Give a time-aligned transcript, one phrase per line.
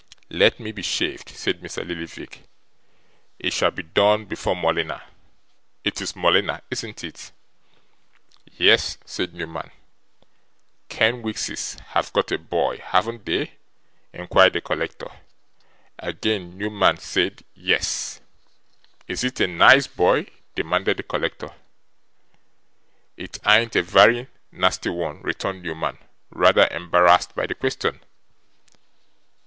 [0.31, 1.85] 'Let me be shaved!' said Mr.
[1.87, 2.45] Lillyvick.
[3.37, 5.03] 'It shall be done before Morleena;
[5.83, 7.31] it IS Morleena, isn't it?'
[8.57, 9.69] 'Yes,' said Newman.
[10.89, 13.51] 'Kenwigses have got a boy, haven't they?'
[14.11, 15.09] inquired the collector.
[15.99, 18.21] Again Newman said 'Yes.'
[19.07, 20.25] 'Is it a nice boy?'
[20.55, 21.53] demanded the collector.
[23.17, 25.99] 'It ain't a very nasty one,' returned Newman,
[26.31, 27.99] rather embarrassed by the question.